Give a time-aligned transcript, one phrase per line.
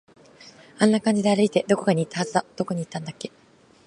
[0.79, 2.43] あんな感じで歩いて、どこかに行ったはずだ。
[2.57, 3.31] どこに行ったんだっけ